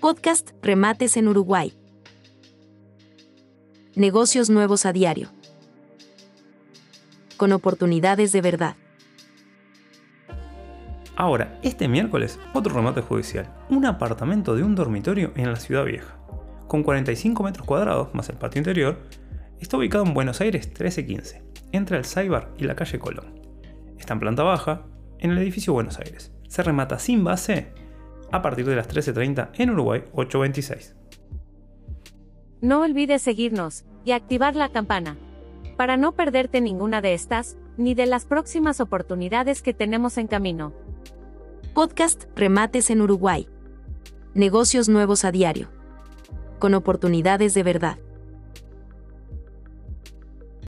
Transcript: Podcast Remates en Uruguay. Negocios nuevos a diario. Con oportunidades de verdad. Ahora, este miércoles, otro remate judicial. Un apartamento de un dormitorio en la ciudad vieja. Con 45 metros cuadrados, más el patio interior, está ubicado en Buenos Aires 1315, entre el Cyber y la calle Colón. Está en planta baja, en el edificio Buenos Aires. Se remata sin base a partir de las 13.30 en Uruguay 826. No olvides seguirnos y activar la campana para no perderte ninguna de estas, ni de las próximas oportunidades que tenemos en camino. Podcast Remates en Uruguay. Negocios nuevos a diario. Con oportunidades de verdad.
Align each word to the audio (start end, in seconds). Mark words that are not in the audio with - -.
Podcast 0.00 0.50
Remates 0.62 1.16
en 1.16 1.26
Uruguay. 1.26 1.74
Negocios 3.96 4.48
nuevos 4.48 4.86
a 4.86 4.92
diario. 4.92 5.28
Con 7.36 7.50
oportunidades 7.50 8.30
de 8.30 8.40
verdad. 8.40 8.76
Ahora, 11.16 11.58
este 11.64 11.88
miércoles, 11.88 12.38
otro 12.54 12.72
remate 12.72 13.00
judicial. 13.00 13.52
Un 13.70 13.86
apartamento 13.86 14.54
de 14.54 14.62
un 14.62 14.76
dormitorio 14.76 15.32
en 15.34 15.50
la 15.50 15.56
ciudad 15.56 15.84
vieja. 15.84 16.16
Con 16.68 16.84
45 16.84 17.42
metros 17.42 17.66
cuadrados, 17.66 18.14
más 18.14 18.28
el 18.28 18.36
patio 18.36 18.60
interior, 18.60 19.00
está 19.58 19.78
ubicado 19.78 20.04
en 20.04 20.14
Buenos 20.14 20.40
Aires 20.40 20.68
1315, 20.68 21.42
entre 21.72 21.98
el 21.98 22.04
Cyber 22.04 22.46
y 22.56 22.64
la 22.64 22.76
calle 22.76 23.00
Colón. 23.00 23.40
Está 23.98 24.12
en 24.12 24.20
planta 24.20 24.44
baja, 24.44 24.82
en 25.18 25.32
el 25.32 25.38
edificio 25.38 25.72
Buenos 25.72 25.98
Aires. 25.98 26.30
Se 26.46 26.62
remata 26.62 27.00
sin 27.00 27.24
base 27.24 27.72
a 28.30 28.42
partir 28.42 28.66
de 28.66 28.76
las 28.76 28.88
13.30 28.88 29.50
en 29.58 29.70
Uruguay 29.70 30.04
826. 30.12 30.96
No 32.60 32.82
olvides 32.82 33.22
seguirnos 33.22 33.84
y 34.04 34.12
activar 34.12 34.56
la 34.56 34.68
campana 34.70 35.16
para 35.76 35.96
no 35.96 36.12
perderte 36.12 36.60
ninguna 36.60 37.00
de 37.00 37.14
estas, 37.14 37.56
ni 37.76 37.94
de 37.94 38.06
las 38.06 38.24
próximas 38.24 38.80
oportunidades 38.80 39.62
que 39.62 39.72
tenemos 39.72 40.18
en 40.18 40.26
camino. 40.26 40.72
Podcast 41.72 42.24
Remates 42.34 42.90
en 42.90 43.00
Uruguay. 43.00 43.48
Negocios 44.34 44.88
nuevos 44.88 45.24
a 45.24 45.30
diario. 45.30 45.68
Con 46.58 46.74
oportunidades 46.74 47.54
de 47.54 47.62
verdad. 47.62 47.98